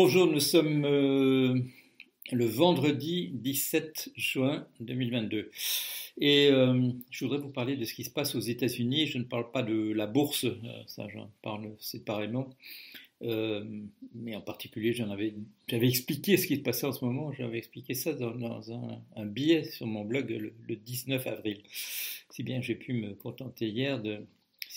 Bonjour, 0.00 0.28
nous 0.28 0.38
sommes 0.38 0.84
euh, 0.84 1.58
le 2.30 2.46
vendredi 2.46 3.30
17 3.32 4.12
juin 4.14 4.64
2022. 4.78 5.50
Et 6.20 6.50
euh, 6.52 6.92
je 7.10 7.24
voudrais 7.24 7.40
vous 7.40 7.48
parler 7.48 7.76
de 7.76 7.84
ce 7.84 7.94
qui 7.94 8.04
se 8.04 8.10
passe 8.10 8.36
aux 8.36 8.40
États-Unis. 8.40 9.08
Je 9.08 9.18
ne 9.18 9.24
parle 9.24 9.50
pas 9.50 9.64
de 9.64 9.90
la 9.92 10.06
bourse, 10.06 10.44
euh, 10.44 10.54
ça 10.86 11.08
j'en 11.08 11.32
parle 11.42 11.72
séparément. 11.80 12.48
mais 13.20 14.36
en 14.36 14.40
particulier, 14.40 14.92
j'avais 14.92 15.34
expliqué 15.88 16.36
ce 16.36 16.46
qui 16.46 16.58
se 16.58 16.62
passait 16.62 16.86
en 16.86 16.92
ce 16.92 17.04
moment. 17.04 17.32
J'avais 17.32 17.58
expliqué 17.58 17.94
ça 17.94 18.12
dans, 18.12 18.72
un, 19.16 19.26
billet 19.26 19.64
sur 19.64 19.88
mon 19.88 20.04
blog 20.04 20.30
le, 20.30 20.52
le 20.68 20.76
19 20.76 21.26
avril. 21.26 21.60
Si 22.30 22.44
bien 22.44 22.60
j'ai 22.60 22.76
pu 22.76 22.92
me 22.92 23.14
contenter 23.14 23.66
hier 23.66 24.00
de 24.00 24.20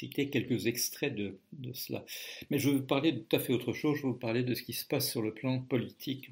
citer 0.02 0.30
quelques 0.30 0.66
extraits 0.66 1.14
de, 1.14 1.38
cela. 1.74 2.04
Mais 2.50 2.58
je 2.58 2.70
veux 2.70 2.78
vous 2.78 2.86
parler 2.86 3.12
de 3.12 3.20
tout 3.20 3.36
à 3.36 3.40
fait 3.40 3.54
autre 3.54 3.74
chose, 3.74 3.98
je 3.98 4.04
veux 4.04 4.10
vous 4.10 4.20
parler 4.20 4.44
de 4.44 4.56
ce 4.56 4.64
qui 4.64 4.74
se 4.74 4.86
passe 4.86 5.10
sur 5.10 5.22
le 5.22 5.32
plan 5.32 5.59
politique. 5.59 6.32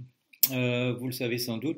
Euh, 0.51 0.93
vous 0.93 1.05
le 1.05 1.11
savez 1.11 1.37
sans 1.37 1.57
doute, 1.57 1.77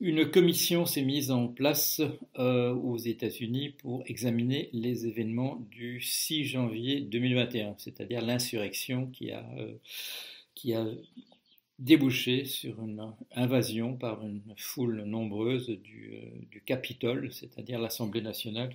une 0.00 0.30
commission 0.30 0.86
s'est 0.86 1.02
mise 1.02 1.32
en 1.32 1.48
place 1.48 2.00
euh, 2.38 2.72
aux 2.72 2.96
États-Unis 2.96 3.70
pour 3.70 4.04
examiner 4.06 4.68
les 4.72 5.06
événements 5.06 5.66
du 5.70 6.00
6 6.00 6.44
janvier 6.44 7.00
2021, 7.00 7.74
c'est-à-dire 7.78 8.22
l'insurrection 8.22 9.08
qui 9.08 9.32
a, 9.32 9.44
euh, 9.58 9.72
qui 10.54 10.74
a 10.74 10.86
débouché 11.80 12.44
sur 12.44 12.80
une 12.84 13.12
invasion 13.32 13.96
par 13.96 14.24
une 14.24 14.42
foule 14.56 15.02
nombreuse 15.02 15.70
du 15.70 16.62
Capitole, 16.64 17.32
c'est-à-dire 17.32 17.80
l'Assemblée 17.80 18.22
nationale 18.22 18.72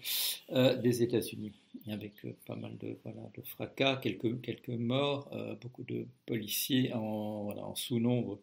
des 0.49 1.01
États-Unis 1.01 1.53
avec 1.91 2.13
euh, 2.25 2.35
pas 2.45 2.55
mal 2.55 2.77
de, 2.77 2.97
voilà, 3.03 3.21
de 3.35 3.41
fracas, 3.41 3.97
quelques, 3.97 4.41
quelques 4.41 4.69
morts, 4.69 5.29
euh, 5.33 5.55
beaucoup 5.55 5.83
de 5.83 6.05
policiers 6.25 6.93
en, 6.93 7.43
voilà, 7.43 7.65
en 7.65 7.75
sous-nombre 7.75 8.39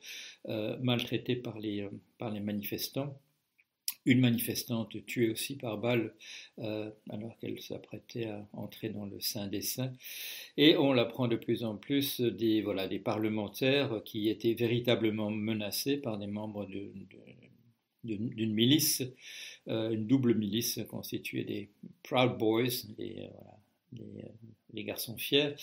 euh, 0.48 0.76
maltraités 0.78 1.36
par 1.36 1.58
les, 1.58 1.88
par 2.18 2.30
les 2.30 2.40
manifestants. 2.40 3.18
Une 4.04 4.20
manifestante 4.20 5.04
tuée 5.06 5.30
aussi 5.30 5.56
par 5.56 5.78
balle 5.78 6.14
alors 7.10 7.36
qu'elle 7.40 7.60
s'apprêtait 7.60 8.26
à 8.26 8.46
entrer 8.52 8.88
dans 8.90 9.04
le 9.04 9.18
sein 9.18 9.48
des 9.48 9.62
saints. 9.62 9.92
Et 10.56 10.76
on 10.76 10.92
l'apprend 10.92 11.26
de 11.26 11.34
plus 11.34 11.64
en 11.64 11.74
plus 11.76 12.20
des, 12.20 12.62
voilà, 12.62 12.86
des 12.86 13.00
parlementaires 13.00 14.00
qui 14.04 14.28
étaient 14.28 14.54
véritablement 14.54 15.32
menacés 15.32 15.96
par 15.96 16.18
des 16.18 16.28
membres 16.28 16.66
de, 16.66 16.92
d'une 18.06 18.54
milice, 18.54 19.02
euh, 19.68 19.90
une 19.90 20.06
double 20.06 20.34
milice 20.34 20.80
constituée 20.88 21.44
des 21.44 21.68
Proud 22.04 22.38
Boys, 22.38 22.84
les, 22.98 23.28
euh, 23.98 24.00
euh, 24.00 24.82
garçons 24.82 25.16
fiers, 25.16 25.54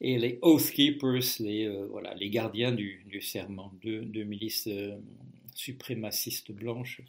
et 0.00 0.18
les 0.18 0.38
Oath 0.42 0.70
Keepers, 0.70 1.40
les, 1.40 2.30
gardiens 2.30 2.72
du, 2.72 3.20
serment, 3.22 3.72
deux, 3.82 4.24
milices 4.24 4.68
suprémacistes 5.54 6.52
blanches. 6.52 7.00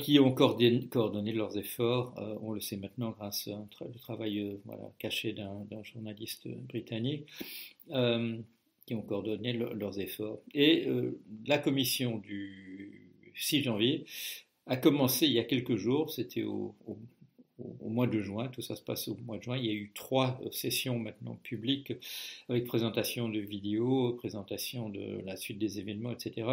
qui 0.00 0.20
ont 0.20 0.32
coordonné, 0.32 1.32
leurs 1.32 1.58
efforts, 1.58 2.14
on 2.40 2.52
le 2.52 2.60
sait 2.60 2.76
maintenant 2.76 3.10
grâce 3.10 3.48
au 3.48 3.98
travail 3.98 4.56
caché 5.00 5.32
d'un 5.32 5.82
journaliste 5.82 6.46
britannique, 6.46 7.26
qui 7.88 8.94
ont 8.94 9.02
coordonné 9.02 9.52
leurs 9.52 9.98
efforts. 9.98 10.38
Et 10.54 10.86
la 11.46 11.58
commission 11.58 12.18
du 12.18 12.63
6 13.34 13.62
janvier, 13.62 14.04
a 14.66 14.76
commencé 14.76 15.26
il 15.26 15.32
y 15.32 15.38
a 15.38 15.44
quelques 15.44 15.76
jours, 15.76 16.10
c'était 16.10 16.44
au, 16.44 16.74
mois 17.82 18.06
de 18.06 18.20
juin, 18.20 18.48
tout 18.48 18.62
ça 18.62 18.74
se 18.74 18.82
passe 18.82 19.06
au 19.08 19.16
mois 19.26 19.38
de 19.38 19.42
juin, 19.42 19.56
il 19.56 19.66
y 19.66 19.70
a 19.70 19.72
eu 19.72 19.92
trois 19.94 20.40
euh, 20.44 20.50
sessions 20.50 20.98
maintenant 20.98 21.36
publiques 21.42 21.92
avec 22.48 22.66
présentation 22.66 23.28
de 23.28 23.38
vidéos, 23.38 24.14
présentation 24.14 24.88
de 24.88 25.22
la 25.24 25.36
suite 25.36 25.58
des 25.58 25.78
événements, 25.78 26.10
etc. 26.10 26.46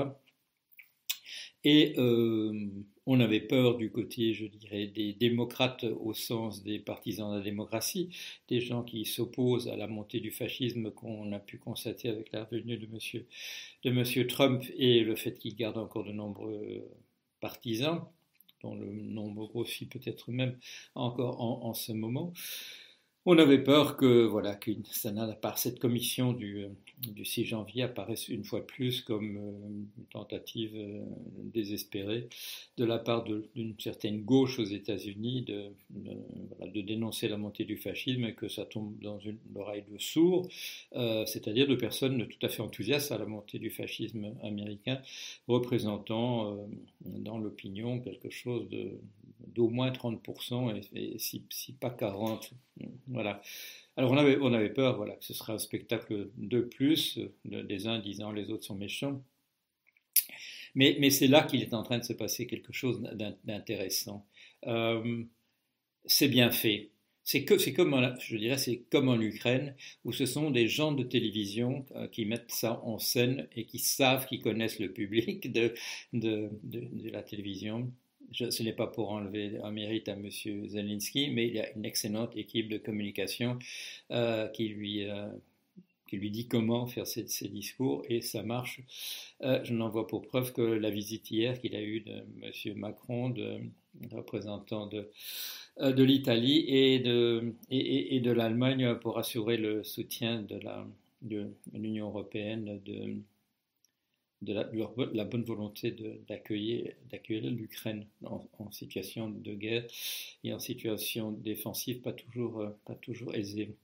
Et 1.64 1.94
euh, 1.97 2.69
on 3.05 3.19
avait 3.19 3.39
peur 3.39 3.77
du 3.77 3.91
côté, 3.91 4.33
je 4.33 4.46
dirais, 4.46 4.88
des 4.88 5.13
démocrates 5.13 5.84
au 5.84 6.13
sens 6.13 6.63
des 6.63 6.79
partisans 6.79 7.31
de 7.31 7.38
la 7.38 7.44
démocratie, 7.44 8.09
des 8.47 8.59
gens 8.59 8.84
qui 8.84 9.06
s'opposent 9.06 9.68
à 9.68 9.75
la 9.75 9.88
montée 9.88 10.19
du 10.19 10.31
fascisme 10.31 10.91
qu'on 10.91 11.31
a 11.31 11.40
pu 11.40 11.57
constater 11.57 12.09
avec 12.09 12.31
la 12.31 12.46
venue 12.46 12.78
de 12.78 12.88
monsieur, 12.88 13.28
de 13.84 13.91
monsieur 13.91 14.28
Trump 14.28 14.63
et 14.78 15.01
le 15.01 15.16
fait 15.16 15.38
qu'il 15.38 15.56
garde 15.56 15.78
encore 15.78 16.03
de 16.03 16.12
nombreux 16.12 16.88
partisans, 17.40 18.01
dont 18.62 18.75
le 18.75 18.91
nombre 18.91 19.47
grossit 19.47 19.91
peut-être 19.91 20.31
même 20.31 20.57
encore 20.96 21.41
en 21.41 21.73
ce 21.73 21.91
moment. 21.91 22.34
On 23.25 23.38
avait 23.38 23.63
peur 23.63 23.97
que 23.97 24.25
voilà 24.25 24.56
que 24.56 24.72
part 25.41 25.59
cette 25.59 25.79
commission 25.79 26.34
du, 26.34 26.66
du 27.09 27.25
6 27.25 27.45
janvier 27.45 27.84
apparaisse 27.84 28.28
une 28.29 28.44
fois 28.44 28.59
de 28.59 28.66
plus 28.66 29.01
comme 29.01 29.38
euh, 29.38 29.67
une 29.67 30.06
tentative 30.12 30.73
euh, 30.75 31.03
désespérée 31.44 32.28
de 32.78 32.85
la 32.85 33.00
part 33.00 33.23
d'une 33.23 33.75
certaine 33.79 34.22
gauche 34.22 34.59
aux 34.59 34.66
États-Unis 34.66 35.44
de, 35.44 35.72
de, 35.90 36.81
dénoncer 36.81 37.28
la 37.28 37.38
montée 37.38 37.66
du 37.66 37.78
fascisme 37.78 38.25
et 38.25 38.34
que 38.34 38.47
ça 38.47 38.66
tombe 38.66 38.97
dans 39.01 39.19
une 39.19 39.38
oreille 39.56 39.84
de 39.91 39.97
sourd, 40.00 40.47
c'est-à-dire 40.91 41.67
de 41.67 41.75
personnes 41.75 42.28
tout 42.28 42.45
à 42.45 42.50
fait 42.50 42.61
enthousiastes 42.61 43.11
à 43.11 43.17
la 43.17 43.25
montée 43.25 43.59
du 43.59 43.69
fascisme 43.69 44.34
américain, 44.41 45.00
représentant 45.47 46.57
dans 47.06 47.38
l'opinion 47.38 48.00
quelque 48.00 48.29
chose 48.29 48.67
de, 48.69 49.00
d'au 49.53 49.69
moins 49.69 49.91
30% 49.91 50.81
et, 50.95 51.17
si, 51.19 51.45
pas 51.79 51.89
40%. 51.89 52.51
Voilà. 53.07 53.41
Alors 53.97 54.12
on 54.12 54.17
avait, 54.17 54.38
on 54.41 54.53
avait 54.53 54.69
peur 54.69 54.97
voilà, 54.97 55.16
que 55.16 55.25
ce 55.25 55.34
serait 55.34 55.53
un 55.53 55.59
spectacle 55.59 56.29
de 56.38 56.62
plus, 56.62 57.19
les 57.45 57.88
uns 57.88 58.00
disant 58.00 58.31
les 58.31 58.50
autres 58.50 58.66
sont 58.66 58.75
méchants. 58.75 59.22
Mais, 60.75 60.97
mais 61.00 61.09
c'est 61.09 61.28
là 61.28 61.44
qu'il 61.44 61.61
est 61.61 61.73
en 61.73 61.84
train 61.84 61.97
de 61.97 62.03
se 62.03 62.13
passer 62.13 62.47
quelque 62.47 62.73
chose 62.73 63.01
d'intéressant. 63.44 64.25
Euh, 64.67 65.23
c'est 66.06 66.29
bien 66.29 66.51
fait. 66.51 66.91
C'est 67.23 67.45
comme, 67.45 67.94
en, 67.94 68.17
je 68.19 68.35
dirais, 68.35 68.57
c'est 68.57 68.84
comme 68.90 69.07
en 69.07 69.19
Ukraine, 69.19 69.75
où 70.03 70.11
ce 70.11 70.25
sont 70.25 70.50
des 70.50 70.67
gens 70.67 70.91
de 70.91 71.03
télévision 71.03 71.85
euh, 71.95 72.07
qui 72.07 72.25
mettent 72.25 72.51
ça 72.51 72.81
en 72.84 72.97
scène 72.97 73.47
et 73.56 73.66
qui 73.66 73.79
savent, 73.79 74.25
qui 74.25 74.40
connaissent 74.40 74.79
le 74.79 74.91
public 74.91 75.51
de, 75.51 75.73
de, 76.13 76.50
de 76.63 77.09
la 77.09 77.22
télévision 77.22 77.91
ce 78.34 78.64
n'est 78.64 78.74
pas 78.74 78.88
pour 78.88 79.12
enlever 79.12 79.59
un 79.64 79.72
mérite 79.72 80.09
à 80.09 80.14
M. 80.14 80.30
Zelensky, 80.30 81.30
mais 81.30 81.47
il 81.47 81.56
y 81.56 81.59
a 81.59 81.72
une 81.75 81.86
excellente 81.86 82.36
équipe 82.36 82.69
de 82.69 82.78
communication 82.78 83.59
euh, 84.12 84.47
qui, 84.47 84.69
lui, 84.69 85.09
euh, 85.09 85.28
qui 86.08 86.18
lui 86.18 86.31
dit 86.31 86.47
comment 86.47 86.88
faire 86.88 87.08
ses, 87.08 87.25
discours 87.50 88.03
et 88.09 88.22
ça 88.22 88.44
marche. 88.44 88.81
Euh, 89.41 89.64
je 89.64 89.74
n'en 89.74 89.90
vois 89.90 90.08
pour 90.08 90.22
preuve 90.22 90.53
que 90.53 90.62
la 90.62 90.90
visite 90.90 91.30
hier 91.31 91.59
qu'il 91.59 91.75
a 91.75 91.81
eue 91.81 92.02
de 92.02 92.24
M. 92.41 92.78
Macron, 92.78 93.30
de, 93.30 93.59
représentant 94.12 94.88
de, 94.88 95.09
de 95.80 96.03
l'Italie 96.03 96.66
et 96.68 97.00
de, 97.00 97.53
et, 97.70 98.20
de 98.22 98.31
l'Allemagne 98.31 98.96
pour 98.96 99.18
assurer 99.18 99.58
le 99.58 99.84
soutien 99.84 100.46
de 101.22 101.47
l'Union 101.74 102.08
européenne 102.08 102.80
de 102.86 103.18
de 104.41 104.53
la, 104.53 105.24
bonne 105.25 105.44
volonté 105.44 105.96
d'accueillir 106.28 106.94
l'Ukraine 107.52 108.06
en, 108.24 108.72
situation 108.72 109.29
de 109.29 109.53
guerre 109.53 109.85
et 110.44 110.53
en 110.53 110.59
situation 110.59 111.31
défensive 111.31 112.02
pas 112.02 112.13
toujours, 112.13 112.62
euh, 112.62 113.34
aisée. 113.34 113.75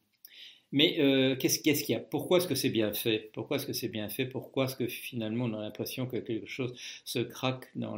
Mais 0.72 1.00
euh, 1.00 1.36
qu'est-ce 1.38 1.60
qu'il 1.60 1.94
y 1.94 1.96
a? 1.96 2.00
Pourquoi 2.00 2.40
est-ce 2.40 2.48
que 2.48 2.56
c'est 2.56 2.70
bien 2.70 2.92
fait? 2.92 3.30
Pourquoi 3.34 3.58
est-ce 3.58 3.66
que 3.66 3.74
c'est 3.74 3.88
bien 3.88 4.10
fait? 4.10 4.26
Pourquoi 4.26 4.66
est-ce 4.66 4.76
que 4.76 4.88
finalement 4.88 5.46
on 5.46 5.54
a 5.54 5.62
l'impression 5.62 6.08
que 6.08 6.18
quelque 6.18 6.48
chose 6.48 6.74
se 7.06 7.20
craque 7.20 7.70
dans 7.76 7.98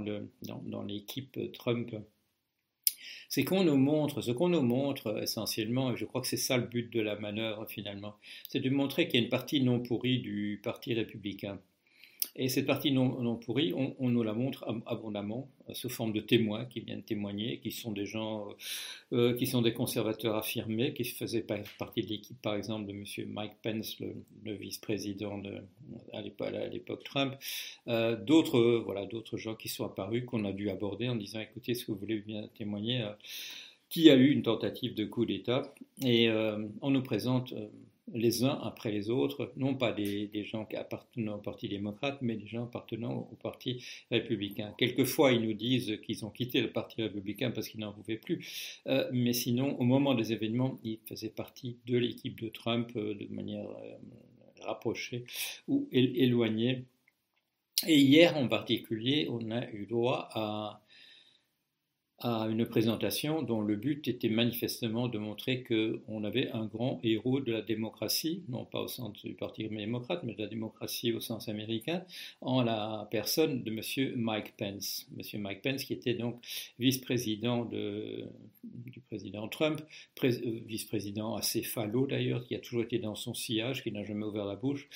l'équipe 0.84 1.40
Trump? 1.53 1.96
C'est 3.30 3.44
qu'on 3.44 3.64
nous 3.64 3.78
montre, 3.78 4.22
ce 4.22 4.31
qu'on 4.31 4.50
nous 4.50 4.64
montre 4.64 5.22
essentiellement, 5.22 5.94
et 5.94 5.97
je 5.97 6.06
crois 6.06 6.22
que 6.22 6.28
c'est 6.28 6.36
ça 6.36 6.58
le 6.58 6.66
but 6.66 6.91
de 6.91 7.00
la 7.00 7.16
manœuvre 7.16 7.66
finalement, 7.68 8.16
c'est 8.50 8.59
de 8.59 8.70
montrer 8.72 9.08
qu'il 9.08 9.20
y 9.20 9.22
a 9.22 9.24
une 9.24 9.30
partie 9.30 9.62
non 9.62 9.80
pourrie 9.80 10.20
du 10.20 10.59
Parti 10.64 10.96
républicain. 10.96 11.59
Et 12.41 12.47
cette 12.47 12.68
partie 12.68 12.94
non, 12.94 13.36
pourrie, 13.36 13.74
on, 13.74 14.09
nous 14.09 14.24
la 14.24 14.32
montre 14.34 14.66
abondamment 14.86 15.50
euh, 15.68 15.74
sous 15.74 15.90
forme 15.90 16.14
de 16.14 16.22
témoins 16.22 16.64
qui 16.64 16.80
viennent 16.80 17.03
témoigner, 17.03 17.59
qui 17.59 17.70
sont 17.70 17.91
des 17.91 18.06
gens, 18.06 18.47
euh, 18.47 18.53
euh, 19.12 19.34
qui 19.36 19.46
sont 19.46 19.62
des 19.62 19.74
conservateurs 19.74 20.38
affirmés, 20.38 20.94
qui 20.94 21.03
faisaient 21.03 21.46
partie 21.78 22.02
de 22.02 22.08
l'équipe, 22.08 22.41
par 22.41 22.56
exemple, 22.56 22.88
de 22.88 22.94
M. 22.94 23.03
Mike 23.28 23.56
Pence, 23.62 24.00
le, 24.00 24.53
vice-président 24.53 25.41
à 26.14 26.22
l'époque 26.22 27.03
Trump. 27.03 27.36
d'autres, 27.86 28.82
voilà, 28.85 29.06
d'autres 29.06 29.35
gens 29.38 29.56
qui 29.56 29.68
sont 29.68 29.84
apparus, 29.84 30.24
qu'on 30.26 30.46
a 30.46 30.53
dû 30.53 30.70
aborder 30.70 31.09
en 31.09 31.18
disant, 31.18 31.42
écoutez, 31.42 31.74
est-ce 31.74 31.84
que 31.85 31.92
vous 31.92 31.97
voulez 31.97 32.20
bien 32.20 32.47
témoigner 32.58 33.06
qui 33.90 34.09
a 34.09 34.16
eu 34.16 34.32
une 34.32 34.44
tentative 34.44 34.94
de 34.96 35.03
coup 35.03 35.26
d'État? 35.26 35.74
Et 36.06 36.30
on 36.82 36.90
nous 36.90 37.03
présente 37.03 37.53
les 38.14 38.44
uns 38.44 38.59
après 38.64 38.91
les 38.91 39.09
autres, 39.09 39.52
non 39.56 39.76
pas 39.76 39.91
des, 39.91 40.29
gens 40.44 40.67
appartenant 40.76 41.35
au 41.35 41.41
Parti 41.41 41.67
démocrate, 41.67 42.20
mais 42.22 42.35
des 42.35 42.47
gens 42.47 42.64
appartenant 42.64 43.28
au 43.32 43.35
Parti 43.35 43.84
républicain. 44.11 44.73
Quelquefois, 44.78 45.32
ils 45.32 45.41
nous 45.41 45.53
disent 45.53 46.00
qu'ils 46.06 46.26
ont 46.26 46.29
quitté 46.29 46.61
le 46.61 46.72
Parti 46.72 47.02
républicain 47.02 47.52
parce 47.52 47.70
qu'ils 47.70 47.82
n'en 47.82 47.94
pouvaient 47.94 48.17
plus, 48.17 48.82
euh, 48.88 49.09
mais 49.11 49.34
sinon, 49.34 49.79
au 49.79 49.84
moment 49.84 50.16
des 50.16 50.34
événements, 50.34 50.79
ils 50.84 51.00
faisaient 51.06 51.29
partie 51.29 51.78
de 51.85 51.97
l'équipe 51.97 52.40
de 52.41 52.50
Trump 52.50 52.91
euh, 52.96 53.14
de 53.14 53.28
manière 53.34 53.70
euh, 53.70 53.97
rapprocher 54.61 55.26
ou 55.67 55.88
éloigner. 55.91 56.85
Et 57.88 57.97
hier 57.97 58.35
en 58.35 58.47
particulier, 58.47 59.28
on 59.29 59.52
a 59.52 59.70
eu 59.72 59.85
droit 59.85 60.28
à 60.34 60.82
à 62.22 62.48
une 62.50 62.66
présentation 62.66 63.42
dont 63.42 63.62
le 63.62 63.76
but 63.76 64.08
était 64.08 64.30
manifestement 64.30 65.08
de 65.08 65.18
montrer 65.18 65.64
qu'on 65.64 66.24
avait 66.24 66.50
un 66.52 66.66
grand 66.66 67.00
héros 67.04 67.40
de 67.40 67.52
la 67.52 67.62
démocratie, 67.62 68.44
non 68.50 68.66
pas 68.66 68.82
au 68.82 68.88
sens 68.88 69.14
du 69.24 69.34
Parti 69.34 69.68
démocrate, 69.68 70.24
mais 70.24 70.34
de 70.34 70.42
la 70.42 70.48
démocratie 70.48 71.14
au 71.14 71.22
sens 71.22 71.48
américain, 71.48 72.04
en 72.42 72.62
la 72.62 73.08
personne 73.10 73.64
de 73.64 73.72
M. 73.72 74.14
Mike 74.18 74.58
Pence. 74.58 75.08
M. 75.18 75.42
Mike 75.42 75.62
Pence, 75.62 75.84
qui 75.86 75.94
était 75.94 76.14
donc 76.14 76.44
vice-président 76.78 77.70
du 78.64 79.00
président 79.08 79.48
Trump, 79.48 79.82
euh, 80.24 80.32
vice-président 80.66 81.36
assez 81.36 81.64
falot 81.64 82.06
d'ailleurs, 82.06 82.44
qui 82.44 82.56
a 82.56 82.60
toujours 82.60 82.84
été 82.84 83.00
dans 83.00 83.16
son 83.16 83.34
sillage, 83.34 83.82
qui 83.82 83.92
n'a 83.92 84.04
jamais 84.04 84.26
ouvert 84.26 84.46
la 84.46 84.58
bouche, 84.58 84.90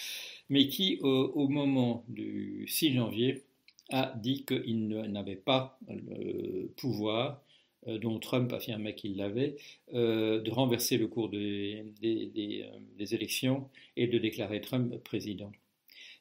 mais 0.50 0.68
qui, 0.68 1.00
au 1.02 1.48
moment 1.48 2.04
du 2.10 2.66
6 2.68 2.94
janvier, 2.94 3.44
a 3.92 4.14
dit 4.16 4.46
qu'il 4.46 4.88
n'avait 4.88 5.36
pas 5.36 5.78
le 5.88 6.68
pouvoir, 6.78 7.44
euh, 7.88 7.98
dont 7.98 8.20
Trump 8.20 8.54
affirmait 8.54 8.96
qu'il 8.96 9.18
l'avait, 9.18 9.56
euh, 9.94 10.40
de 10.42 10.52
renverser 10.52 10.98
le 10.98 11.08
cours 11.08 11.30
des, 11.30 11.84
euh, 12.04 12.66
des, 12.98 13.16
élections 13.16 13.70
et 13.98 14.08
de 14.08 14.18
déclarer 14.18 14.62
Trump 14.62 14.96
président. 15.04 15.52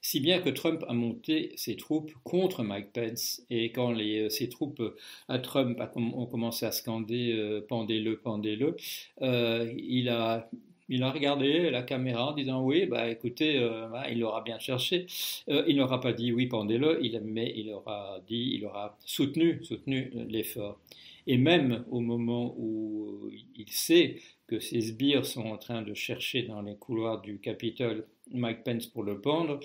Si 0.01 0.19
bien 0.19 0.41
que 0.41 0.49
Trump 0.51 0.85
a 0.89 0.95
monté 0.95 1.53
ses 1.55 1.77
troupes 1.77 2.13
contre 2.25 2.65
Mike 2.65 2.93
Pence, 2.93 3.43
et 3.51 3.71
quand 3.71 3.93
les, 3.93 4.29
ses 4.31 4.49
troupes 4.49 4.83
à 5.29 5.39
Trump 5.39 5.79
ont 5.95 6.27
commencé 6.27 6.67
à 6.67 6.73
scander 6.73 7.61
pendez-le, 7.69 8.19
pendez-le, 8.19 8.77
il 9.21 10.09
a 10.09 10.51
il 10.89 11.03
a 11.03 11.11
regardé 11.11 11.71
la 11.71 11.83
caméra 11.83 12.31
en 12.31 12.35
disant 12.35 12.63
oui, 12.65 12.87
bah 12.87 13.09
écoutez, 13.09 13.59
euh, 13.59 13.89
il 14.11 14.23
aura 14.25 14.43
bien 14.43 14.59
cherché. 14.59 15.07
Euh, 15.49 15.65
il 15.67 15.77
n'aura 15.77 16.01
pas 16.01 16.13
dit 16.13 16.33
oui, 16.33 16.47
pendez-le, 16.47 17.01
mais 17.25 17.53
il 17.57 17.71
aura 17.71 18.21
dit, 18.27 18.53
il 18.55 18.67
aura 18.67 18.97
soutenu, 19.05 19.65
soutenu 19.65 20.11
l'effort. 20.29 20.81
Et 21.27 21.39
même 21.39 21.85
au 21.91 22.01
moment 22.01 22.55
où 22.59 23.31
il 23.57 23.71
sait 23.71 24.17
que 24.49 24.59
ces 24.59 24.81
sbires 24.81 25.25
sont 25.25 25.47
en 25.47 25.57
train 25.57 25.83
de 25.83 25.95
chercher 25.95 26.43
dans 26.43 26.63
les 26.63 26.75
couloirs 26.77 27.21
du 27.23 27.39
Capitole 27.39 28.07
Mike 28.35 28.65
Pence 28.65 28.87
pour 28.87 29.03
le 29.03 29.21
pendre, 29.21 29.61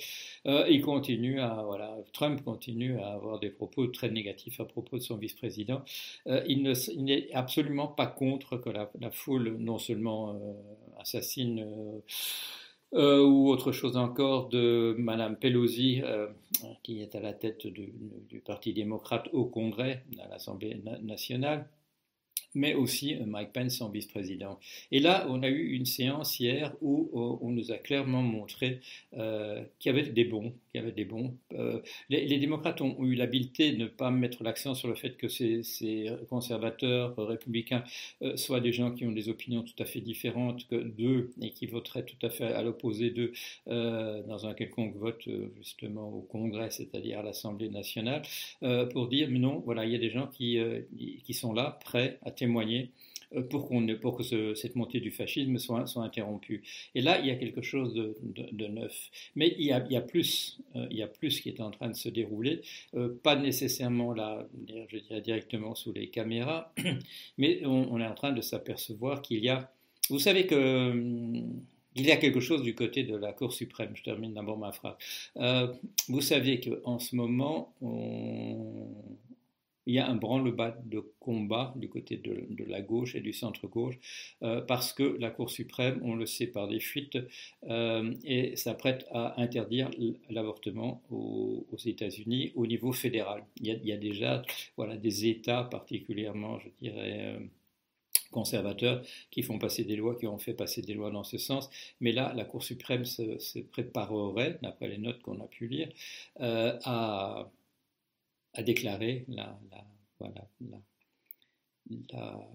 euh, 0.45 0.65
il 0.69 0.81
continue 0.81 1.39
à, 1.39 1.63
voilà, 1.65 1.97
Trump 2.13 2.43
continue 2.43 2.99
à 2.99 3.13
avoir 3.13 3.39
des 3.39 3.49
propos 3.49 3.87
très 3.87 4.09
négatifs 4.09 4.59
à 4.59 4.65
propos 4.65 4.97
de 4.97 5.03
son 5.03 5.17
vice-président. 5.17 5.83
Euh, 6.27 6.43
il 6.47 6.63
n'est 6.63 7.31
absolument 7.33 7.87
pas 7.87 8.07
contre 8.07 8.57
que 8.57 8.69
la, 8.69 8.89
foule 9.11 9.55
non 9.59 9.77
seulement 9.77 10.31
euh, 10.31 10.53
assassine 10.99 11.65
ou 12.93 13.49
autre 13.49 13.73
chose 13.73 13.97
encore 13.97 14.47
de 14.47 14.95
Madame 14.97 15.35
Pelosi, 15.37 16.01
qui 16.83 17.01
est 17.01 17.15
à 17.15 17.19
la 17.19 17.33
tête 17.33 17.67
du, 17.67 17.93
du 18.29 18.39
Parti 18.39 18.71
démocrate 18.71 19.27
au 19.33 19.45
Congrès, 19.45 20.05
à 20.23 20.29
l'Assemblée 20.29 20.81
nationale 21.01 21.67
mais 22.57 22.73
aussi 22.73 23.15
euh, 23.15 23.25
Mike 23.25 23.53
Pence 23.53 23.81
en 23.81 23.89
vice-président. 23.89 24.59
Et 24.91 24.99
là, 24.99 25.27
on 25.29 25.43
a 25.43 25.47
eu 25.47 25.73
une 25.73 25.85
séance 25.85 26.39
hier 26.39 26.73
où 26.81 27.09
euh, 27.13 27.45
on 27.45 27.51
nous 27.51 27.71
a 27.71 27.77
clairement 27.77 28.23
montré 28.23 28.81
euh, 29.15 29.63
qu'il 29.79 29.95
y 29.95 29.97
avait 29.97 30.09
des 30.09 30.25
bons, 30.25 30.53
qu'il 30.71 30.81
y 30.81 30.83
avait 30.83 30.91
des 30.91 31.05
bons. 31.05 31.35
les, 32.09 32.39
démocrates 32.39 32.81
ont, 32.81 32.95
eu 33.03 33.13
l'habileté 33.15 33.71
de 33.71 33.77
ne 33.77 33.85
pas 33.85 34.09
mettre 34.09 34.43
l'accent 34.43 34.73
sur 34.73 34.87
le 34.87 34.95
fait 34.95 35.17
que 35.17 35.27
ces, 35.27 35.61
conservateurs 36.29 37.15
républicains 37.17 37.83
soient 38.35 38.59
des 38.59 38.71
gens 38.71 38.91
qui 38.91 39.05
ont 39.05 39.11
des 39.11 39.29
opinions 39.29 39.63
tout 39.63 39.81
à 39.81 39.85
fait 39.85 40.01
différentes 40.01 40.65
d'eux 40.71 41.31
et 41.41 41.51
qui 41.51 41.67
voteraient 41.67 42.05
tout 42.05 42.25
à 42.25 42.29
fait 42.29 42.45
à 42.45 42.63
l'opposé 42.63 43.11
d'eux 43.11 43.33
dans 43.67 44.45
un 44.47 44.53
quelconque 44.53 44.95
vote 44.95 45.27
justement 45.57 46.09
au 46.09 46.21
Congrès, 46.21 46.69
c'est-à-dire 46.69 47.19
à, 47.19 47.23
l'Assemblée 47.23 47.69
nationale, 47.69 48.21
pour 48.91 49.07
dire 49.07 49.27
mais 49.29 49.39
non, 49.39 49.61
voilà, 49.65 49.85
il 49.85 49.91
y 49.91 49.95
a 49.95 49.99
des 49.99 50.09
gens 50.09 50.27
qui, 50.27 50.59
qui 51.23 51.33
sont 51.33 51.53
là, 51.53 51.79
prêts 51.83 52.19
à 52.23 52.31
témoigner 52.31 52.46
euh, 53.35 53.41
pour, 53.41 53.67
qu'on, 53.67 53.85
pour 54.01 54.17
que 54.17 54.55
cette 54.55 54.75
montée 54.75 54.99
du 54.99 55.11
fascisme 55.11 55.57
soit, 55.57 55.85
soit, 55.85 56.03
interrompue. 56.03 56.63
Et 56.95 57.01
là, 57.01 57.19
il 57.19 57.27
y 57.27 57.31
a 57.31 57.35
quelque 57.35 57.61
chose 57.61 57.93
de, 57.93 58.15
de, 58.51 58.67
neuf. 58.67 59.09
Mais 59.35 59.53
il 59.57 59.65
y, 59.65 59.71
a, 59.73 59.85
il 59.85 59.91
y, 59.91 59.97
a, 59.97 60.01
plus, 60.01 60.59
euh, 60.75 60.87
il 60.89 60.97
y 60.97 61.03
a 61.03 61.07
plus 61.07 61.41
qui 61.41 61.49
est 61.49 61.59
en 61.59 61.71
train 61.71 61.89
de 61.89 61.95
se 61.95 62.07
dérouler, 62.07 62.61
euh, 62.95 63.13
pas 63.23 63.35
nécessairement 63.35 64.13
là, 64.13 64.47
je 64.89 64.97
dirais 64.97 65.21
directement 65.21 65.75
sous 65.75 65.91
les 65.91 66.07
caméras, 66.07 66.73
mais 67.37 67.65
on, 67.65 67.99
est 67.99 68.07
en 68.07 68.15
train 68.15 68.31
de 68.31 68.41
s'apercevoir 68.41 69.21
qu'il 69.21 69.43
y 69.43 69.49
a... 69.49 69.71
Vous 70.09 70.19
savez 70.19 70.47
que... 70.47 70.91
Hum, 70.91 71.61
il 71.99 72.05
y 72.05 72.11
a 72.11 72.17
quelque 72.17 72.39
chose 72.39 72.61
du 72.61 72.75
côté 72.75 73.01
de 73.01 73.15
la 73.15 73.33
Cour 73.33 73.51
suprême. 73.51 73.89
Je 73.95 74.03
termine 74.03 74.31
d'abord 74.35 74.59
ma 74.59 74.71
phrase. 74.71 74.93
vous 76.07 76.21
savez 76.21 76.59
qu'en 76.59 76.99
ce 76.99 77.15
moment, 77.15 77.73
il 79.87 79.93
y 79.93 79.99
a 79.99 80.07
un 80.07 80.15
branle-bas 80.15 80.77
de 80.85 80.99
combat 81.19 81.73
du 81.77 81.87
côté 81.87 82.17
de, 82.17 82.63
la 82.65 82.81
gauche 82.81 83.15
et 83.15 83.21
du 83.21 83.31
centre-gauche, 83.31 83.95
euh, 84.43 84.61
parce 84.61 84.91
que 84.91 85.17
la 85.17 85.31
Cour 85.31 85.49
suprême, 85.49 85.99
on 86.03 86.15
le 86.15 86.25
sait 86.25 86.47
par 86.47 86.67
des 86.67 86.81
fuites, 86.81 87.17
euh, 87.69 88.13
s'apprête 88.55 89.07
à 89.11 89.41
interdire 89.41 89.89
l'avortement 90.29 91.01
aux, 91.09 91.65
États-Unis 91.85 92.51
au 92.55 92.67
niveau 92.67 92.91
fédéral. 92.91 93.45
Il 93.61 93.67
y, 93.67 93.91
a, 93.93 93.97
déjà 93.97 94.41
voilà, 94.75 94.97
des 94.97 95.27
États 95.27 95.63
particulièrement, 95.63 96.59
je 96.59 96.67
dirais, 96.81 97.19
euh, 97.21 97.39
conservateurs 98.31 99.01
qui 99.31 99.41
font 99.41 99.57
passer 99.57 99.85
des 99.85 99.95
lois, 99.95 100.15
qui 100.15 100.27
ont 100.27 100.37
fait 100.37 100.53
passer 100.53 100.81
des 100.81 100.95
lois 100.95 101.11
dans 101.11 101.23
ce 101.23 101.37
sens. 101.37 101.69
Mais 102.01 102.11
là, 102.11 102.33
la 102.35 102.43
Cour 102.43 102.61
suprême 102.63 103.05
se, 103.05 103.59
préparerait, 103.59 104.59
d'après 104.61 104.89
les 104.89 104.97
notes 104.97 105.21
qu'on 105.21 105.39
a 105.39 105.47
pu 105.47 105.67
lire, 105.67 105.89
à 106.39 107.49
a 108.57 108.63
déclaré 108.63 109.25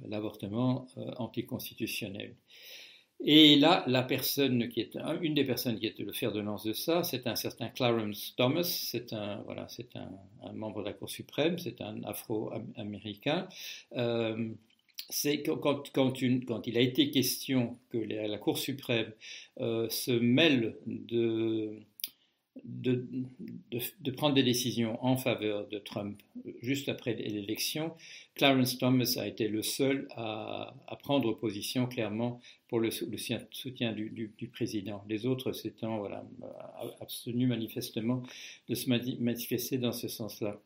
l'avortement 0.04 0.87
euh, 0.99 1.10
anticonstitutionnel. 1.16 2.37
Et 3.25 3.54
là, 3.54 3.84
la 3.87 4.02
personne 4.02 4.69
qui 4.69 4.81
est 4.81 4.99
une 5.20 5.34
des 5.34 5.44
personnes 5.44 5.78
qui 5.78 5.87
est 5.87 5.99
le 6.00 6.12
fer 6.12 6.32
de 6.32 6.40
lance 6.40 6.64
de 6.64 6.72
ça, 6.72 7.04
c'est 7.04 7.28
un 7.28 7.37
certain 7.37 7.69
Clarence 7.69 8.34
Thomas. 8.37 8.64
C'est 8.64 9.12
un 9.12 9.37
voilà, 9.43 9.69
c'est 9.69 9.94
un, 9.94 10.10
membre 10.52 10.81
de 10.81 10.87
la 10.87 10.93
Cour 10.93 11.08
suprême, 11.08 11.56
c'est 11.56 11.81
un 11.81 12.02
Afro-américain. 12.02 13.48
Euh, 13.93 14.52
c'est 15.08 15.43
quand, 15.43 15.58
quand, 15.58 15.82
quand, 15.93 16.66
il 16.66 16.76
a 16.76 16.81
été 16.81 17.10
question 17.10 17.78
que 17.90 17.98
la, 17.98 18.38
Cour 18.38 18.58
suprême 18.58 19.12
euh, 19.60 19.88
se 19.88 20.10
mêle 20.10 20.76
de 20.87 21.78
de, 22.64 23.06
de, 23.70 24.10
prendre 24.10 24.34
des 24.34 24.43
décisions 24.43 25.03
en 25.05 25.17
faveur 25.17 25.67
de 25.69 25.79
Trump 25.79 26.20
juste 26.60 26.88
après 26.88 27.15
l'élection, 27.15 27.94
Clarence 28.34 28.79
Thomas 28.79 29.17
a 29.19 29.26
été 29.26 29.48
le 29.48 29.62
seul 29.62 30.06
à, 30.17 30.74
prendre 31.03 31.32
position 31.32 31.86
clairement 31.86 32.41
pour 32.69 32.81
le, 32.81 32.91
soutien 32.91 33.93
du, 33.93 34.32
du, 34.36 34.48
président. 34.48 35.03
Les 35.08 35.26
autres 35.26 35.53
s'étant 35.53 35.98
voilà, 35.98 36.24
abstenus 37.00 37.48
manifestement 37.48 38.22
de 38.69 38.74
se 38.74 38.88
manifester 38.88 39.79
dans 39.79 39.93
ce 39.93 40.08
sens-là. 40.08 40.60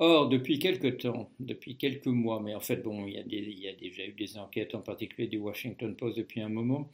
Or, 0.00 0.28
depuis 0.28 0.60
quelques 0.60 0.98
temps, 0.98 1.28
depuis 1.40 1.76
quelques 1.76 2.06
mois, 2.06 2.40
mais 2.40 2.54
en 2.54 2.60
fait, 2.60 2.76
bon, 2.76 3.06
il 3.08 3.14
y, 3.14 3.18
a 3.18 3.72
déjà 3.72 4.04
eu 4.06 4.12
des 4.12 4.38
enquêtes, 4.38 4.76
en 4.76 4.80
particulier 4.80 5.26
du 5.26 5.38
Washington 5.38 5.96
Post 5.96 6.16
depuis 6.16 6.40
un 6.40 6.48
moment, 6.48 6.88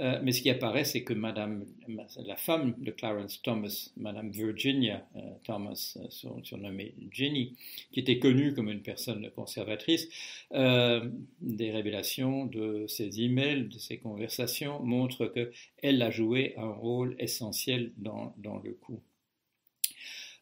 euh, 0.00 0.18
mais 0.22 0.32
ce 0.32 0.40
qui 0.40 0.48
apparaît, 0.48 0.84
c'est 0.84 1.02
que 1.02 1.12
Madame, 1.12 1.66
la 1.86 2.36
femme 2.36 2.74
de 2.78 2.90
Clarence 2.90 3.42
Thomas, 3.42 3.90
Madame 3.98 4.30
Virginia 4.30 5.06
euh, 5.16 5.20
Thomas, 5.44 5.98
euh, 6.00 6.40
surnommée 6.42 6.94
Jenny, 7.10 7.56
qui 7.92 8.00
était 8.00 8.18
connue 8.18 8.54
comme 8.54 8.70
une 8.70 8.82
personne 8.82 9.30
conservatrice, 9.32 10.08
des 10.50 11.70
révélations 11.70 12.46
de 12.46 12.86
ses 12.86 13.20
emails, 13.20 13.68
de 13.68 13.78
ses 13.78 13.98
conversations 13.98 14.80
montrent 14.80 15.26
qu'elle 15.26 16.00
a 16.00 16.10
joué 16.10 16.54
un 16.56 16.70
rôle 16.70 17.16
essentiel 17.18 17.92
dans 17.98 18.32
le 18.64 18.72
coup. 18.72 19.02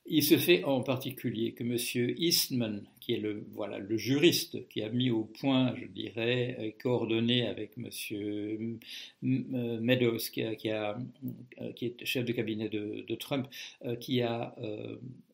Il 0.06 0.22
se 0.22 0.36
fait 0.36 0.64
en 0.64 0.82
particulier 0.82 1.52
que 1.52 1.64
M. 1.64 2.14
Eastman, 2.18 2.84
qui 3.04 3.12
est 3.12 3.18
le, 3.18 3.44
voilà, 3.52 3.78
le 3.78 3.96
juriste 3.98 4.66
qui 4.68 4.82
a 4.82 4.88
mis 4.88 5.10
au 5.10 5.24
point, 5.24 5.74
je 5.76 5.84
dirais, 5.84 6.56
euh, 6.58 6.70
coordonné 6.82 7.46
avec 7.46 7.72
M. 7.76 7.90
Euh, 8.12 8.78
Meadows, 9.20 10.30
qui, 10.32 10.42
a, 10.42 10.96
euh, 11.60 11.72
qui, 11.72 11.86
est 11.86 12.04
chef 12.06 12.24
de 12.24 12.32
cabinet 12.32 12.70
de, 12.70 13.14
Trump, 13.16 13.46
qui 14.00 14.22
a 14.22 14.56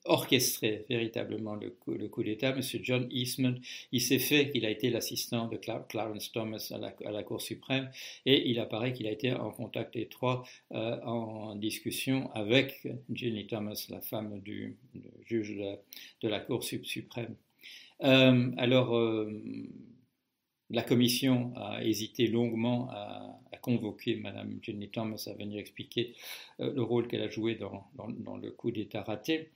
orchestré 0.04 0.84
véritablement 0.88 1.54
le 1.54 1.70
coup, 1.70 2.22
d'État, 2.22 2.50
M. 2.50 2.62
John 2.82 3.06
Eastman, 3.10 3.60
il 3.92 4.00
s'est 4.00 4.18
fait 4.18 4.50
qu'il 4.50 4.64
a 4.64 4.70
été 4.70 4.90
l'assistant 4.90 5.48
de 5.48 5.56
Clarence 5.56 6.32
Thomas 6.32 6.72
à 6.74 7.10
la, 7.10 7.22
Cour 7.22 7.40
suprême 7.40 7.90
et 8.24 8.48
il 8.50 8.58
apparaît 8.58 8.92
qu'il 8.92 9.06
a 9.06 9.10
été 9.10 9.32
en 9.32 9.50
contact 9.50 9.94
étroit, 9.96 10.44
euh, 10.72 11.00
en 11.02 11.54
discussion 11.54 12.30
avec 12.32 12.88
Ginny 13.12 13.46
Thomas, 13.46 13.86
la 13.90 14.00
femme 14.00 14.40
du, 14.40 14.76
juge 15.26 15.56
de, 16.22 16.28
la 16.28 16.40
Cour 16.40 16.64
suprême. 16.64 17.36
Euh, 18.02 18.50
alors, 18.56 18.96
euh, 18.96 19.30
la 20.70 20.82
commission 20.82 21.52
a 21.56 21.82
hésité 21.84 22.26
longuement 22.26 22.88
à, 22.90 23.36
convoquer 23.62 24.16
Mme 24.16 24.58
Jenny 24.62 24.88
Thomas 24.88 25.22
à 25.30 25.34
venir 25.34 25.58
expliquer 25.58 26.14
le 26.58 26.80
rôle 26.80 27.08
qu'elle 27.08 27.20
a 27.20 27.28
joué 27.28 27.56
dans, 27.56 27.84
le 28.38 28.50
coup 28.52 28.70
d'État 28.70 29.02
raté 29.02 29.50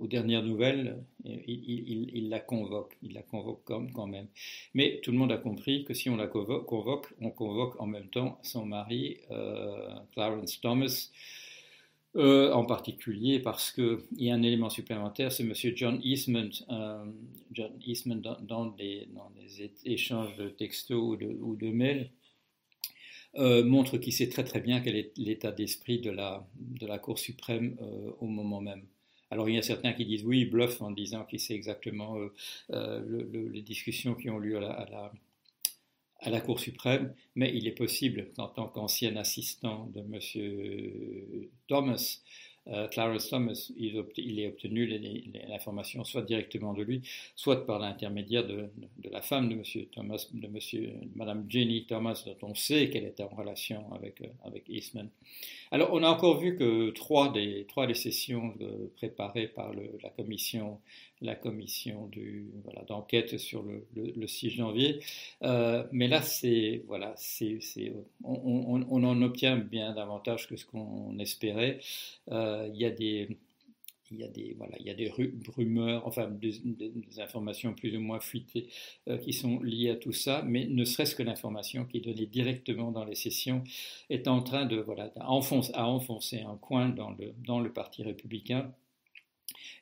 aux 0.00 0.06
dernières 0.06 0.42
nouvelles, 0.42 1.02
il, 1.24 2.28
la 2.28 2.40
convoque, 2.40 2.96
il 3.02 3.14
la 3.14 3.22
convoque 3.22 3.62
quand 3.64 4.06
même. 4.06 4.28
Mais 4.74 5.00
tout 5.02 5.12
le 5.12 5.18
monde 5.18 5.32
a 5.32 5.38
compris 5.38 5.84
que 5.84 5.94
si 5.94 6.08
on 6.08 6.16
la 6.16 6.26
convoque, 6.26 7.12
on 7.20 7.30
convoque 7.30 7.80
en 7.80 7.86
même 7.86 8.08
temps 8.08 8.38
son 8.42 8.64
mari, 8.64 9.18
euh, 9.30 9.94
Clarence 10.12 10.60
Thomas, 10.60 11.10
euh, 12.16 12.52
en 12.52 12.64
particulier 12.64 13.38
parce 13.38 13.70
qu'il 13.70 13.98
y 14.16 14.30
a 14.30 14.34
un 14.34 14.42
élément 14.42 14.70
supplémentaire, 14.70 15.30
c'est 15.32 15.42
M. 15.42 15.52
John 15.76 16.00
Eastman, 16.02 16.50
euh, 16.70 17.04
John 17.52 17.72
Eastman 17.84 18.20
dans, 18.20 18.66
des, 18.66 19.08
échanges 19.84 20.36
de 20.36 20.48
textos 20.48 21.00
ou 21.00 21.16
de, 21.16 21.26
ou 21.26 21.56
mails, 21.72 22.10
montre 23.36 23.98
qu'il 23.98 24.12
sait 24.12 24.28
très 24.28 24.44
très 24.44 24.60
bien 24.60 24.80
quel 24.80 24.96
est 24.96 25.16
l'état 25.16 25.52
d'esprit 25.52 26.00
de 26.00 26.10
la, 26.10 26.48
la 26.80 26.98
Cour 26.98 27.18
suprême 27.18 27.76
au 28.20 28.26
moment 28.26 28.60
même. 28.60 28.84
Alors 29.30 29.48
il 29.48 29.54
y 29.54 29.58
a 29.58 29.62
certains 29.62 29.92
qui 29.92 30.06
disent 30.06 30.24
oui, 30.24 30.40
il 30.40 30.50
bluffe 30.50 30.80
en 30.80 30.90
disant 30.90 31.24
qu'il 31.24 31.40
sait 31.40 31.54
exactement 31.54 32.16
euh, 32.16 32.32
euh, 32.72 33.50
les 33.52 33.62
discussions 33.62 34.14
qui 34.14 34.30
ont 34.30 34.38
lieu 34.38 34.56
à 34.56 34.60
la, 34.90 35.12
Cour 36.44 36.60
suprême, 36.60 37.14
mais 37.36 37.52
il 37.54 37.66
est 37.66 37.72
possible 37.72 38.30
qu'en 38.36 38.48
tant 38.48 38.68
qu'ancien 38.68 39.16
assistant 39.16 39.90
de 39.94 40.00
M. 40.00 41.48
Thomas, 41.68 42.20
euh, 42.70 42.86
Clarence 42.88 43.30
Thomas, 43.30 43.70
il, 43.76 43.96
ait 44.40 44.48
obtenu 44.48 44.86
l'information 45.48 46.04
soit 46.04 46.22
directement 46.22 46.74
de 46.74 46.82
lui, 46.82 47.00
soit 47.34 47.64
par 47.64 47.78
l'intermédiaire 47.78 48.46
de, 48.46 48.68
la 49.10 49.22
femme 49.22 49.48
de 49.48 49.54
M. 49.54 49.86
Thomas, 49.90 50.26
de 50.34 50.48
Mme 51.14 51.46
Jenny 51.48 51.86
Thomas, 51.86 52.22
dont 52.26 52.48
on 52.48 52.54
sait 52.54 52.90
qu'elle 52.90 53.06
était 53.06 53.22
en 53.22 53.28
relation 53.28 53.90
avec, 53.94 54.22
avec 54.44 54.64
Eastman. 54.68 55.08
Alors, 55.70 55.90
on 55.92 56.02
a 56.02 56.08
encore 56.08 56.40
vu 56.40 56.56
que 56.56 56.90
trois 56.90 57.32
des, 57.32 57.64
trois 57.68 57.86
des 57.86 57.94
sessions 57.94 58.54
préparées 58.96 59.48
par 59.48 59.72
la 59.72 60.10
commission, 60.10 60.78
la 61.20 61.34
commission 61.34 62.10
d'enquête 62.86 63.38
sur 63.38 63.62
le, 63.62 64.26
6 64.26 64.50
janvier, 64.50 65.00
euh, 65.42 65.84
mais 65.92 66.08
là, 66.08 66.22
c'est, 66.22 66.82
voilà, 66.86 67.14
c'est, 67.16 67.60
on, 68.24 68.82
en 69.04 69.22
obtient 69.22 69.56
bien 69.56 69.94
davantage 69.94 70.48
que 70.48 70.56
ce 70.56 70.64
qu'on 70.64 71.18
espérait. 71.18 71.80
Euh, 72.30 72.68
il 72.72 72.80
y 72.80 72.84
a 72.84 72.90
des 72.90 73.38
il 74.10 74.18
y 74.18 74.24
a 74.24 74.28
des, 74.28 74.54
voilà, 74.56 74.76
il 74.80 74.86
y 74.86 74.90
a 74.90 74.94
des 74.94 75.12
rumeurs, 75.54 76.06
enfin 76.06 76.28
des, 76.30 76.60
informations 77.18 77.74
plus 77.74 77.96
ou 77.96 78.00
moins 78.00 78.20
fuitées 78.20 78.68
euh, 79.08 79.18
qui 79.18 79.32
sont 79.32 79.60
liées 79.60 79.90
à 79.90 79.96
tout 79.96 80.12
ça, 80.12 80.42
mais 80.46 80.66
ne 80.66 80.84
serait-ce 80.84 81.14
que 81.14 81.22
l'information 81.22 81.84
qui 81.84 81.98
est 81.98 82.00
donnée 82.00 82.26
directement 82.26 82.90
dans 82.90 83.04
les 83.04 83.14
sessions 83.14 83.62
est 84.08 84.28
en 84.28 84.42
train 84.42 84.66
de, 84.66 84.76
voilà, 84.76 85.12
à 85.16 85.30
enfoncer 85.30 86.40
un 86.40 86.56
coin 86.56 86.88
dans 86.88 87.10
le, 87.10 87.34
dans 87.46 87.60
le 87.60 87.72
Parti 87.72 88.02
républicain 88.02 88.72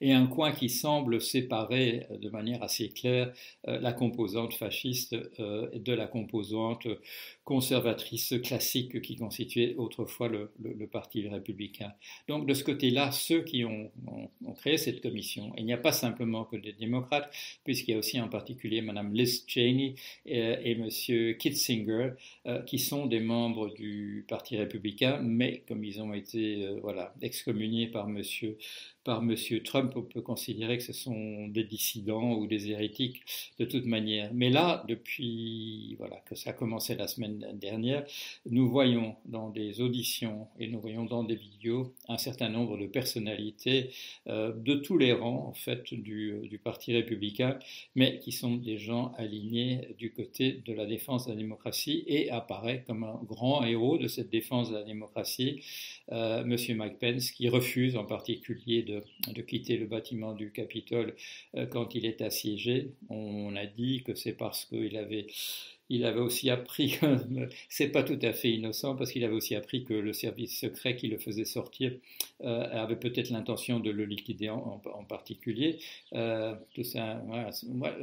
et 0.00 0.12
un 0.12 0.26
coin 0.26 0.52
qui 0.52 0.68
semble 0.68 1.20
séparer 1.20 2.06
euh, 2.10 2.18
de 2.18 2.28
manière 2.30 2.62
assez 2.62 2.88
claire 2.88 3.32
euh, 3.68 3.78
la 3.80 3.92
composante 3.92 4.54
fasciste 4.54 5.16
euh, 5.40 5.68
de 5.74 5.92
la 5.92 6.06
composante 6.06 6.86
conservatrice 7.44 8.34
classique 8.42 9.00
qui 9.02 9.16
constituait 9.16 9.74
autrefois 9.76 10.28
le, 10.28 10.50
Parti 10.92 11.28
républicain. 11.28 11.92
Donc 12.28 12.46
de 12.46 12.54
ce 12.54 12.62
côté-là, 12.62 13.10
ceux 13.10 13.42
qui 13.42 13.64
ont, 13.64 13.90
créé 14.56 14.78
cette 14.78 15.02
commission, 15.02 15.52
il 15.56 15.66
n'y 15.66 15.72
a 15.72 15.78
pas 15.78 15.92
simplement 15.92 16.44
que 16.44 16.56
des 16.56 16.72
démocrates, 16.72 17.30
puisqu'il 17.64 17.90
y 17.90 17.94
a 17.94 17.98
aussi 17.98 18.20
en 18.20 18.28
particulier 18.28 18.82
Mme 18.82 19.12
Liz 19.12 19.44
Cheney 19.46 19.96
et, 20.24 20.38
et 20.38 20.72
M. 20.72 20.88
Kitzinger, 21.36 22.12
qui 22.66 22.78
sont 22.78 23.06
des 23.06 23.20
membres 23.20 23.74
du 23.74 24.24
Parti 24.28 24.56
républicain, 24.56 25.20
mais 25.22 25.64
comme 25.68 25.84
ils 25.84 26.00
ont 26.00 26.14
été 26.14 26.68
voilà, 26.82 27.12
excommuniés 27.20 27.88
par 27.88 28.08
M 28.08 28.22
par 29.06 29.22
M. 29.22 29.36
Trump, 29.62 29.92
on 29.94 30.02
peut 30.02 30.20
considérer 30.20 30.78
que 30.78 30.82
ce 30.82 30.92
sont 30.92 31.46
des 31.46 31.62
dissidents 31.62 32.32
ou 32.32 32.48
des 32.48 32.72
hérétiques 32.72 33.22
de 33.60 33.64
toute 33.64 33.86
manière. 33.86 34.34
Mais 34.34 34.50
là, 34.50 34.84
depuis 34.88 35.94
voilà, 35.98 36.16
que 36.26 36.34
ça 36.34 36.50
a 36.50 36.52
commencé 36.52 36.96
la 36.96 37.06
semaine 37.06 37.46
dernière, 37.54 38.04
nous 38.50 38.68
voyons 38.68 39.14
dans 39.24 39.48
des 39.50 39.80
auditions 39.80 40.48
et 40.58 40.66
nous 40.66 40.80
voyons 40.80 41.04
dans 41.04 41.22
des 41.22 41.36
vidéos 41.36 41.94
un 42.08 42.18
certain 42.18 42.48
nombre 42.48 42.76
de 42.78 42.86
personnalités 42.86 43.90
euh, 44.26 44.52
de 44.52 44.74
tous 44.74 44.98
les 44.98 45.12
rangs 45.12 45.46
en 45.46 45.54
fait 45.54 45.94
du, 45.94 46.40
du, 46.48 46.58
Parti 46.58 46.92
républicain, 46.92 47.60
mais 47.94 48.18
qui 48.18 48.32
sont 48.32 48.56
des 48.56 48.76
gens 48.76 49.12
alignés 49.18 49.94
du 49.98 50.12
côté 50.12 50.62
de 50.66 50.72
la 50.72 50.84
défense 50.84 51.26
de 51.26 51.30
la 51.30 51.36
démocratie 51.36 52.02
et 52.08 52.28
apparaît 52.30 52.82
comme 52.88 53.04
un 53.04 53.20
grand 53.22 53.64
héros 53.64 53.98
de 53.98 54.08
cette 54.08 54.30
défense 54.30 54.70
de 54.70 54.74
la 54.74 54.82
démocratie, 54.82 55.62
euh, 56.10 56.42
M. 56.42 56.76
Mike 56.76 56.98
Pence, 56.98 57.30
qui 57.30 57.48
refuse 57.48 57.96
en 57.96 58.04
particulier 58.04 58.82
de 58.82 58.95
de, 59.32 59.42
quitter 59.42 59.76
le 59.76 59.86
bâtiment 59.86 60.32
du 60.32 60.50
Capitole 60.52 61.14
euh, 61.56 61.66
quand 61.66 61.94
il 61.94 62.06
est 62.06 62.20
assiégé. 62.20 62.92
On 63.08 63.54
a 63.56 63.66
dit 63.66 64.02
que 64.04 64.14
c'est 64.14 64.32
parce 64.32 64.64
qu'il 64.64 64.96
avait 64.96 65.26
il 65.88 66.04
avait 66.04 66.20
aussi 66.20 66.50
appris, 66.50 66.98
c'est 67.68 67.88
pas 67.88 68.02
tout 68.02 68.18
à 68.22 68.32
fait 68.32 68.50
innocent, 68.50 68.96
parce 68.96 69.12
qu'il 69.12 69.24
avait 69.24 69.34
aussi 69.34 69.54
appris 69.54 69.84
que 69.84 69.94
le 69.94 70.12
service 70.12 70.58
secret 70.58 70.96
qui 70.96 71.08
le 71.08 71.18
faisait 71.18 71.44
sortir 71.44 71.92
euh, 72.42 72.68
avait 72.72 72.96
peut-être 72.96 73.30
l'intention 73.30 73.80
de 73.80 73.90
le 73.90 74.04
liquider 74.04 74.50
en, 74.50 74.80
particulier. 75.08 75.78
Euh, 76.14 76.54
tout 76.74 76.82
ça, 76.82 77.22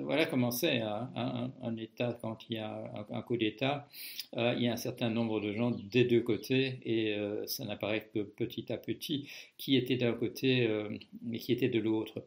voilà, 0.02 0.26
comment 0.26 0.52
c'est 0.52 0.82
hein, 0.82 1.52
un, 1.62 1.78
État 1.78 2.18
quand 2.22 2.38
il 2.50 2.56
y 2.56 2.60
a 2.60 3.06
un, 3.12 3.22
coup 3.22 3.36
d'État. 3.36 3.88
il 4.36 4.62
y 4.62 4.68
a 4.68 4.74
un 4.74 4.78
certain 4.78 5.10
nombre 5.10 5.42
de 5.42 5.54
gens 5.54 5.72
des 5.72 6.06
deux 6.06 6.22
côtés, 6.22 6.80
et 6.86 7.18
ça 7.48 7.66
n'apparaît 7.66 8.08
que 8.14 8.20
petit 8.20 8.72
à 8.72 8.78
petit 8.78 9.28
qui 9.58 9.76
était 9.76 9.98
d'un 9.98 10.14
côté 10.14 10.70
et 11.32 11.40
qui 11.40 11.52
était 11.52 11.70
de 11.70 11.80
l'autre 11.80 12.24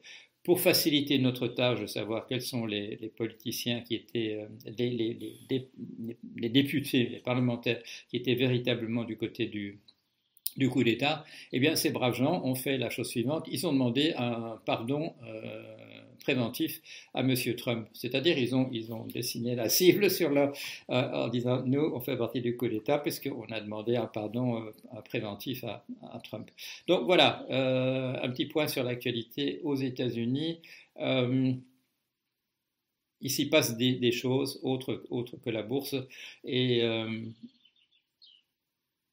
pour 0.46 0.60
faciliter 0.60 1.18
notre 1.18 1.48
tâche 1.48 1.80
de 1.80 1.86
savoir 1.86 2.24
quels 2.28 2.40
sont 2.40 2.66
les, 2.66 3.10
politiciens 3.16 3.80
qui 3.80 3.96
étaient, 3.96 4.38
euh, 4.40 4.70
les, 4.78 6.48
députés, 6.48 7.08
les 7.08 7.18
parlementaires 7.18 7.82
qui 8.08 8.16
étaient 8.16 8.36
véritablement 8.36 9.02
du 9.02 9.16
côté 9.16 9.46
du, 9.46 9.80
coup 10.70 10.84
d'État, 10.84 11.24
eh 11.50 11.58
bien, 11.58 11.74
ces 11.74 11.90
braves 11.90 12.14
gens 12.14 12.44
ont 12.44 12.54
fait 12.54 12.78
la 12.78 12.90
chose 12.90 13.08
suivante, 13.08 13.48
ils 13.50 13.66
ont 13.66 13.72
demandé 13.72 14.14
un 14.16 14.60
pardon 14.64 15.14
euh, 15.24 16.04
préventif 16.26 16.80
à 17.14 17.20
M. 17.20 17.32
Trump. 17.56 17.88
C'est-à-dire, 17.92 18.36
ils 18.36 18.56
ont, 18.56 18.68
ils 18.72 18.92
ont 18.92 19.06
dessiné 19.06 19.54
la 19.54 19.68
cible 19.68 20.10
sur 20.10 20.30
leur, 20.30 20.52
euh, 20.90 21.26
en 21.26 21.28
disant, 21.28 21.62
nous, 21.64 21.92
on 21.94 22.00
fait 22.00 22.16
partie 22.16 22.40
du 22.40 22.56
coup 22.56 22.66
d'État 22.66 22.98
puisqu'on 22.98 23.46
a 23.52 23.60
demandé 23.60 23.94
un 23.94 24.06
pardon 24.06 24.60
euh, 24.60 24.72
préventif 25.04 25.62
à, 25.62 25.84
Trump. 26.24 26.50
Donc 26.88 27.04
voilà, 27.04 27.46
un 28.22 28.28
petit 28.30 28.46
point 28.46 28.66
sur 28.66 28.82
l'actualité 28.82 29.60
aux 29.62 29.76
États-Unis. 29.76 30.60
il 30.98 31.60
s'y 33.30 33.48
passe 33.48 33.76
des, 33.76 34.12
choses 34.12 34.58
autres, 34.62 35.04
autres, 35.10 35.36
que 35.36 35.50
la 35.50 35.62
bourse 35.62 35.94
et 36.42 36.82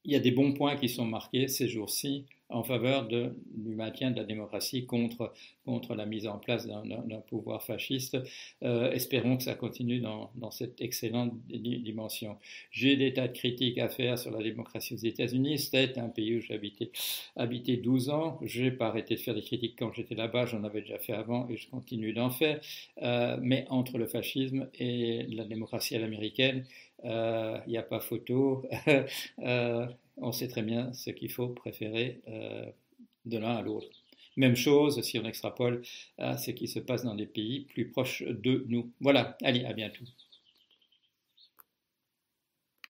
il 0.05 0.11
y 0.11 0.15
a 0.15 0.19
des 0.19 0.31
bons 0.31 0.53
points 0.53 0.75
qui 0.75 0.89
sont 0.89 1.05
marqués 1.05 1.47
ces 1.47 1.67
jours-ci 1.67 2.25
en 2.53 2.63
faveur 2.63 3.07
du 3.07 3.75
maintien 3.75 4.11
de 4.11 4.17
la 4.17 4.23
démocratie 4.23 4.85
contre, 4.85 5.33
la 5.65 6.05
mise 6.05 6.27
en 6.27 6.37
place 6.37 6.67
d'un 6.67 7.19
pouvoir 7.27 7.63
fasciste. 7.63 8.17
Euh, 8.63 8.91
espérons 8.91 9.37
que 9.37 9.43
ça 9.43 9.55
continue 9.55 9.99
dans, 9.99 10.29
cette 10.51 10.79
excellente 10.81 11.33
dimension. 11.47 12.37
J'ai 12.71 12.95
des 12.95 13.13
tas 13.13 13.27
de 13.27 13.33
critiques 13.33 13.79
à 13.79 13.89
faire 13.89 14.17
sur 14.19 14.31
la 14.31 14.43
démocratie 14.43 14.93
aux 14.93 14.97
États-Unis. 14.97 15.57
C'est 15.57 15.97
un 15.97 16.09
pays 16.09 16.37
où 16.37 16.41
j'ai 16.41 16.53
habité, 16.53 16.91
habité 17.35 17.77
12 17.77 18.09
ans. 18.09 18.39
Je 18.43 18.63
n'ai 18.63 18.71
pas 18.71 18.87
arrêté 18.87 19.15
de 19.15 19.19
faire 19.19 19.33
des 19.33 19.41
critiques 19.41 19.75
quand 19.77 19.91
j'étais 19.93 20.15
là-bas. 20.15 20.45
J'en 20.45 20.63
avais 20.63 20.81
déjà 20.81 20.99
fait 20.99 21.13
avant 21.13 21.47
et 21.49 21.57
je 21.57 21.67
continue 21.69 22.13
d'en 22.13 22.29
faire. 22.29 22.59
Euh, 23.01 23.37
mais 23.41 23.65
entre 23.69 23.97
le 23.97 24.05
fascisme 24.05 24.69
et 24.79 25.25
la 25.29 25.45
démocratie 25.45 25.95
à 25.95 25.99
l'américaine, 25.99 26.65
il 27.03 27.09
euh, 27.09 27.57
n'y 27.67 27.77
a 27.77 27.83
pas 27.83 27.99
photo. 27.99 28.65
on 30.17 30.31
sait 30.31 30.47
très 30.47 30.61
bien 30.63 30.93
ce 30.93 31.09
qu'il 31.09 31.31
faut 31.31 31.49
préférer 31.49 32.21
euh, 32.27 32.65
de 33.25 33.37
l'un 33.37 33.55
à 33.55 33.61
l'autre. 33.61 33.87
Même 34.35 34.55
chose 34.55 35.01
si 35.01 35.19
on 35.19 35.25
extrapole 35.25 35.83
à 36.17 36.37
ce 36.37 36.51
qui 36.51 36.67
se 36.67 36.79
passe 36.79 37.03
dans 37.03 37.15
des 37.15 37.27
pays 37.27 37.61
plus 37.61 37.89
proches 37.89 38.23
de 38.23 38.65
nous. 38.67 38.91
Voilà, 38.99 39.37
allez, 39.43 39.65
à 39.65 39.73
bientôt. 39.73 40.05